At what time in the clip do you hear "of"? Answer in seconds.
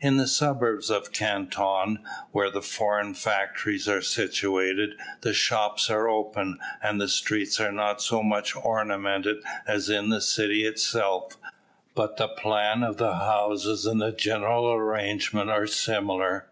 0.90-1.12, 12.82-12.96